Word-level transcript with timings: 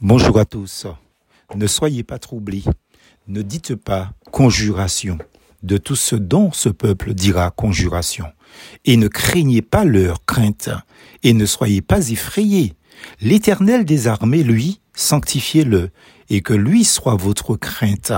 Bonjour 0.00 0.38
à 0.38 0.44
tous. 0.44 0.86
Ne 1.56 1.66
soyez 1.66 2.04
pas 2.04 2.20
troublés. 2.20 2.62
Ne 3.26 3.42
dites 3.42 3.74
pas 3.74 4.12
conjuration 4.30 5.18
de 5.64 5.76
tout 5.76 5.96
ce 5.96 6.14
dont 6.14 6.52
ce 6.52 6.68
peuple 6.68 7.14
dira 7.14 7.50
conjuration. 7.50 8.26
Et 8.84 8.96
ne 8.96 9.08
craignez 9.08 9.60
pas 9.60 9.84
leur 9.84 10.24
crainte. 10.24 10.70
Et 11.24 11.32
ne 11.32 11.44
soyez 11.46 11.82
pas 11.82 12.10
effrayés. 12.10 12.74
L'Éternel 13.20 13.84
des 13.84 14.06
armées, 14.06 14.44
lui, 14.44 14.80
sanctifiez-le. 14.94 15.90
Et 16.30 16.42
que 16.42 16.54
lui 16.54 16.84
soit 16.84 17.16
votre 17.16 17.56
crainte. 17.56 18.12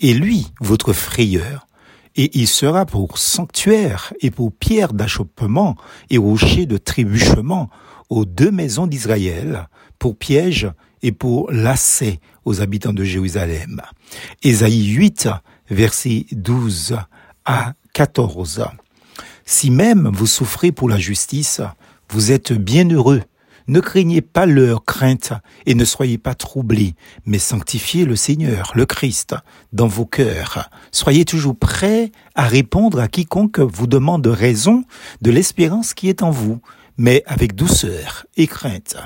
Et 0.00 0.14
lui, 0.14 0.48
votre 0.60 0.92
frayeur. 0.92 1.68
Et 2.16 2.36
il 2.36 2.48
sera 2.48 2.84
pour 2.84 3.18
sanctuaire 3.18 4.12
et 4.20 4.32
pour 4.32 4.52
pierre 4.52 4.92
d'achoppement 4.92 5.76
et 6.10 6.18
rocher 6.18 6.66
de 6.66 6.78
trébuchement 6.78 7.70
aux 8.10 8.24
deux 8.24 8.50
maisons 8.50 8.88
d'Israël, 8.88 9.68
pour 10.00 10.16
piège 10.16 10.68
et 11.02 11.12
pour 11.12 11.50
lacet 11.50 12.20
aux 12.44 12.60
habitants 12.60 12.92
de 12.92 13.04
Jérusalem. 13.04 13.80
Ésaïe 14.42 14.86
8, 14.86 15.28
versets 15.70 16.26
12 16.32 16.96
à 17.44 17.74
14. 17.92 18.64
Si 19.44 19.70
même 19.70 20.10
vous 20.12 20.26
souffrez 20.26 20.72
pour 20.72 20.88
la 20.88 20.98
justice, 20.98 21.60
vous 22.08 22.32
êtes 22.32 22.52
bien 22.52 22.88
heureux. 22.88 23.22
Ne 23.68 23.80
craignez 23.80 24.22
pas 24.22 24.44
leur 24.44 24.84
crainte 24.84 25.32
et 25.66 25.74
ne 25.74 25.84
soyez 25.84 26.18
pas 26.18 26.34
troublés, 26.34 26.94
mais 27.26 27.38
sanctifiez 27.38 28.04
le 28.04 28.16
Seigneur, 28.16 28.72
le 28.74 28.86
Christ, 28.86 29.36
dans 29.72 29.86
vos 29.86 30.04
cœurs. 30.04 30.68
Soyez 30.90 31.24
toujours 31.24 31.56
prêts 31.56 32.10
à 32.34 32.46
répondre 32.46 32.98
à 32.98 33.08
quiconque 33.08 33.60
vous 33.60 33.86
demande 33.86 34.26
raison 34.26 34.84
de 35.20 35.30
l'espérance 35.30 35.94
qui 35.94 36.08
est 36.08 36.22
en 36.22 36.30
vous, 36.30 36.60
mais 36.98 37.22
avec 37.26 37.54
douceur 37.54 38.26
et 38.36 38.46
crainte. 38.46 38.96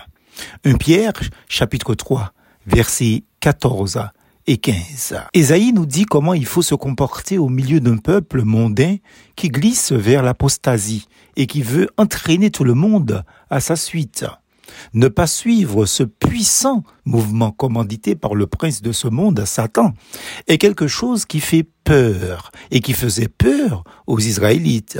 1 0.64 0.74
Pierre, 0.74 1.12
chapitre 1.48 1.94
3, 1.94 2.32
versets 2.66 3.24
14 3.40 4.00
et 4.46 4.58
15. 4.58 5.16
Ésaïe 5.34 5.72
nous 5.72 5.86
dit 5.86 6.04
comment 6.04 6.34
il 6.34 6.46
faut 6.46 6.62
se 6.62 6.74
comporter 6.74 7.38
au 7.38 7.48
milieu 7.48 7.80
d'un 7.80 7.96
peuple 7.96 8.42
mondain 8.42 8.96
qui 9.34 9.48
glisse 9.48 9.92
vers 9.92 10.22
l'apostasie 10.22 11.08
et 11.36 11.46
qui 11.46 11.62
veut 11.62 11.88
entraîner 11.96 12.50
tout 12.50 12.64
le 12.64 12.74
monde 12.74 13.24
à 13.50 13.60
sa 13.60 13.76
suite. 13.76 14.24
Ne 14.94 15.08
pas 15.08 15.26
suivre 15.26 15.86
ce 15.86 16.02
puissant 16.02 16.82
mouvement 17.04 17.50
commandité 17.50 18.14
par 18.14 18.34
le 18.34 18.46
prince 18.46 18.82
de 18.82 18.92
ce 18.92 19.08
monde, 19.08 19.44
Satan, 19.44 19.94
est 20.48 20.58
quelque 20.58 20.86
chose 20.86 21.24
qui 21.24 21.40
fait 21.40 21.66
peur 21.84 22.50
et 22.70 22.80
qui 22.80 22.92
faisait 22.92 23.28
peur 23.28 23.84
aux 24.06 24.18
Israélites. 24.18 24.98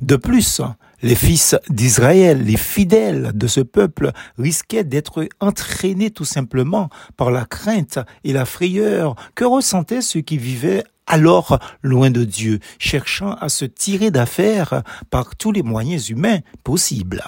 De 0.00 0.16
plus, 0.16 0.60
les 1.02 1.14
fils 1.14 1.56
d'Israël, 1.68 2.42
les 2.44 2.56
fidèles 2.56 3.32
de 3.34 3.46
ce 3.46 3.60
peuple, 3.60 4.12
risquaient 4.38 4.84
d'être 4.84 5.26
entraînés 5.40 6.10
tout 6.10 6.24
simplement 6.24 6.88
par 7.16 7.30
la 7.30 7.44
crainte 7.44 7.98
et 8.24 8.32
la 8.32 8.44
frayeur 8.44 9.14
que 9.34 9.44
ressentaient 9.44 10.02
ceux 10.02 10.20
qui 10.20 10.38
vivaient 10.38 10.84
alors 11.06 11.58
loin 11.82 12.10
de 12.10 12.24
Dieu, 12.24 12.60
cherchant 12.78 13.34
à 13.34 13.48
se 13.48 13.64
tirer 13.64 14.10
d'affaire 14.10 14.82
par 15.10 15.34
tous 15.36 15.50
les 15.50 15.62
moyens 15.62 16.08
humains 16.08 16.38
possibles. 16.62 17.22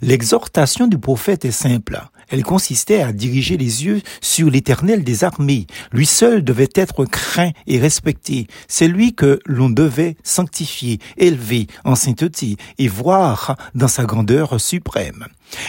L'exhortation 0.00 0.86
du 0.86 0.98
prophète 0.98 1.44
est 1.44 1.50
simple. 1.50 2.00
Elle 2.28 2.42
consistait 2.44 3.02
à 3.02 3.12
diriger 3.12 3.56
les 3.56 3.84
yeux 3.84 4.00
sur 4.20 4.50
l'Éternel 4.50 5.04
des 5.04 5.22
armées. 5.22 5.66
Lui 5.92 6.06
seul 6.06 6.42
devait 6.42 6.70
être 6.74 7.04
craint 7.04 7.50
et 7.66 7.78
respecté. 7.78 8.46
C'est 8.68 8.88
lui 8.88 9.14
que 9.14 9.38
l'on 9.44 9.68
devait 9.68 10.16
sanctifier, 10.22 10.98
élever 11.18 11.66
en 11.84 11.94
sainteté 11.94 12.56
et 12.78 12.88
voir 12.88 13.56
dans 13.74 13.88
sa 13.88 14.04
grandeur 14.04 14.60
suprême. 14.60 15.26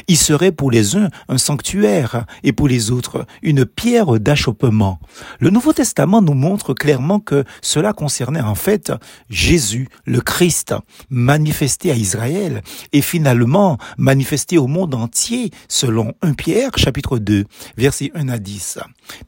Il 0.08 0.18
serait 0.18 0.52
pour 0.52 0.72
les 0.72 0.96
uns 0.96 1.10
un 1.30 1.38
sanctuaire 1.38 2.26
et 2.44 2.54
pour 2.54 2.68
les 2.68 2.92
autres 2.92 3.26
une 3.42 3.66
pierre 3.66 4.20
d'achoppement. 4.20 5.00
Le 5.40 5.50
Nouveau 5.50 5.74
Testament 5.74 6.22
nous 6.22 6.34
montre 6.34 6.74
clairement 6.74 7.20
que 7.20 7.44
cela 7.62 7.94
concernait 7.94 8.42
en 8.42 8.56
fait 8.56 8.92
Jésus, 9.30 9.88
le 10.06 10.22
Christ, 10.22 10.74
manifesté 11.10 11.92
à 11.92 11.96
Israël 11.96 12.62
et 12.92 13.02
finalement 13.02 13.78
manifesté 13.98 14.58
au 14.58 14.68
monde 14.68 14.96
entier 14.96 15.52
selon 15.68 16.14
1 16.22 16.34
Pierre 16.34 16.72
chapitre 16.78 17.18
2 17.18 17.46
versets 17.78 18.12
1 18.16 18.30
à 18.30 18.38
10. 18.38 18.80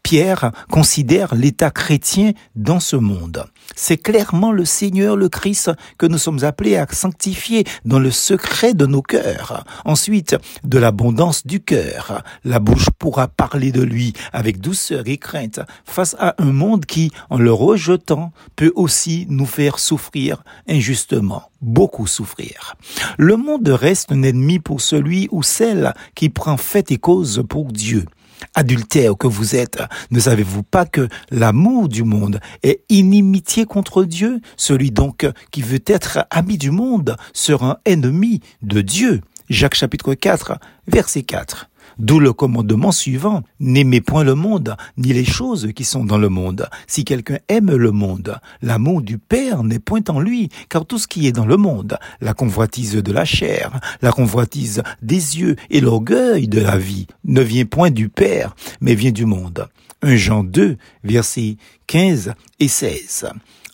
Pierre 0.03 0.51
considère 0.69 1.35
l'état 1.35 1.71
chrétien 1.71 2.31
dans 2.55 2.79
ce 2.79 2.95
monde. 2.95 3.45
C'est 3.75 3.97
clairement 3.97 4.51
le 4.51 4.65
Seigneur 4.65 5.17
le 5.17 5.29
Christ 5.29 5.71
que 5.97 6.05
nous 6.05 6.17
sommes 6.17 6.43
appelés 6.43 6.77
à 6.77 6.87
sanctifier 6.89 7.65
dans 7.83 7.99
le 7.99 8.11
secret 8.11 8.73
de 8.73 8.85
nos 8.85 9.01
cœurs. 9.01 9.63
Ensuite, 9.85 10.35
de 10.63 10.77
l'abondance 10.77 11.45
du 11.45 11.59
cœur, 11.59 12.23
la 12.43 12.59
bouche 12.59 12.89
pourra 12.97 13.27
parler 13.27 13.71
de 13.71 13.81
lui 13.81 14.13
avec 14.33 14.59
douceur 14.59 15.03
et 15.05 15.17
crainte 15.17 15.59
face 15.85 16.15
à 16.19 16.35
un 16.37 16.51
monde 16.51 16.85
qui, 16.85 17.11
en 17.29 17.37
le 17.37 17.51
rejetant, 17.51 18.31
peut 18.55 18.71
aussi 18.75 19.25
nous 19.29 19.45
faire 19.45 19.79
souffrir 19.79 20.43
injustement, 20.67 21.43
beaucoup 21.61 22.07
souffrir. 22.07 22.75
Le 23.17 23.37
monde 23.37 23.67
reste 23.67 24.11
un 24.11 24.23
ennemi 24.23 24.59
pour 24.59 24.81
celui 24.81 25.27
ou 25.31 25.43
celle 25.43 25.93
qui 26.15 26.29
prend 26.29 26.57
fait 26.57 26.91
et 26.91 26.97
cause 26.97 27.43
pour 27.47 27.71
Dieu 27.71 28.05
adultère 28.53 29.17
que 29.17 29.27
vous 29.27 29.55
êtes, 29.55 29.81
ne 30.11 30.19
savez-vous 30.19 30.63
pas 30.63 30.85
que 30.85 31.07
l'amour 31.31 31.87
du 31.87 32.03
monde 32.03 32.39
est 32.63 32.81
inimitié 32.89 33.65
contre 33.65 34.03
Dieu? 34.03 34.41
Celui 34.57 34.91
donc 34.91 35.27
qui 35.51 35.61
veut 35.61 35.83
être 35.85 36.25
ami 36.31 36.57
du 36.57 36.71
monde 36.71 37.15
sera 37.33 37.79
ennemi 37.85 38.41
de 38.61 38.81
Dieu. 38.81 39.21
Jacques 39.49 39.75
chapitre 39.75 40.15
4, 40.15 40.57
verset 40.87 41.21
4. 41.21 41.69
D'où 41.99 42.19
le 42.19 42.33
commandement 42.33 42.91
suivant, 42.91 43.43
n'aimez 43.59 44.01
point 44.01 44.23
le 44.23 44.33
monde, 44.33 44.75
ni 44.97 45.13
les 45.13 45.23
choses 45.23 45.69
qui 45.75 45.83
sont 45.83 46.03
dans 46.03 46.17
le 46.17 46.29
monde. 46.29 46.67
Si 46.87 47.05
quelqu'un 47.05 47.37
aime 47.47 47.73
le 47.75 47.91
monde, 47.91 48.39
l'amour 48.63 49.03
du 49.03 49.19
Père 49.19 49.63
n'est 49.63 49.79
point 49.79 50.01
en 50.09 50.19
lui, 50.19 50.49
car 50.67 50.85
tout 50.85 50.97
ce 50.97 51.07
qui 51.07 51.27
est 51.27 51.31
dans 51.31 51.45
le 51.45 51.57
monde, 51.57 51.99
la 52.21 52.33
convoitise 52.33 52.95
de 52.95 53.11
la 53.11 53.23
chair, 53.23 53.79
la 54.01 54.11
convoitise 54.11 54.81
des 55.03 55.39
yeux 55.39 55.55
et 55.69 55.79
l'orgueil 55.79 56.47
de 56.47 56.59
la 56.59 56.77
vie, 56.77 57.05
ne 57.23 57.41
vient 57.41 57.65
point 57.65 57.91
du 57.91 58.09
Père, 58.09 58.55
mais 58.81 58.95
vient 58.95 59.11
du 59.11 59.25
monde. 59.25 59.67
1 60.01 60.15
Jean 60.15 60.43
2, 60.43 60.77
versets 61.03 61.57
15 61.85 62.33
et 62.59 62.67
16. 62.67 63.27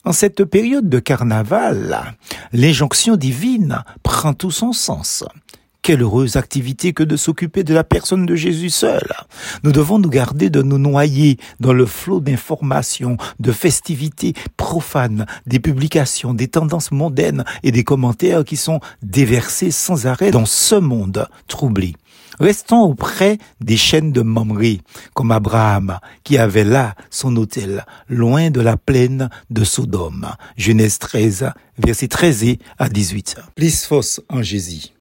En 0.04 0.14
cette 0.14 0.44
période 0.46 0.90
de 0.90 1.00
carnaval, 1.00 2.18
l'injonction 2.52 3.16
divine 3.16 3.84
prend 4.04 4.34
tout 4.34 4.52
son 4.52 4.74
sens. 4.74 5.24
Quelle 5.84 6.04
heureuse 6.04 6.36
activité 6.36 6.94
que 6.94 7.02
de 7.02 7.16
s'occuper 7.16 7.64
de 7.64 7.74
la 7.74 7.84
personne 7.84 8.28
de 8.28 8.36
Jésus 8.36 8.70
seul. 8.70 9.12
Nous 9.64 9.72
devons 9.72 9.98
nous 9.98 10.12
garder 10.12 10.52
de 10.52 10.62
nous 10.62 10.78
noyer 10.78 11.38
dans 11.60 11.74
le 11.74 11.88
flot 11.88 12.20
d'informations, 12.20 13.18
de 13.40 13.52
festivités 13.52 14.34
profanes, 14.58 15.26
des 15.48 15.60
publications, 15.60 16.36
des 16.36 16.50
tendances 16.50 16.92
mondaines 16.92 17.46
et 17.64 17.72
des 17.72 17.84
commentaires 17.84 18.46
qui 18.46 18.58
sont 18.58 18.80
déversés 19.02 19.72
sans 19.72 20.06
arrêt 20.06 20.30
dans 20.30 20.46
ce 20.46 20.76
monde 20.76 21.28
troublé. 21.48 21.96
Restons 22.40 22.82
auprès 22.82 23.40
des 23.60 23.78
chaînes 23.78 24.12
de 24.12 24.22
Mamré, 24.22 24.82
comme 25.16 25.32
Abraham, 25.32 26.00
qui 26.24 26.38
avait 26.38 26.64
là 26.64 26.96
son 27.10 27.36
hôtel, 27.38 27.86
loin 28.08 28.52
de 28.52 28.62
la 28.62 28.78
plaine 28.78 29.30
de 29.50 29.64
Sodome. 29.64 30.28
Genèse 30.58 31.00
13, 31.00 31.52
verset 31.78 32.08
13 32.08 32.58
à 32.78 32.88
18. 32.88 33.38
Plisphos 33.56 34.22
en 34.30 34.42
Jésus. 34.42 34.90